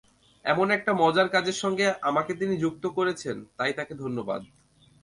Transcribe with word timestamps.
এমন 0.45 0.67
একটা 0.71 0.91
মজার 0.93 1.27
কাজের 1.29 1.53
সঙ্গে 1.53 1.85
আমাকে 2.01 2.31
তিনি 2.33 2.53
যুক্ত 2.57 2.83
করেছেন, 2.87 3.37
তাই 3.57 3.73
তাঁকে 3.73 3.93
ধন্যবাদ। 3.93 4.41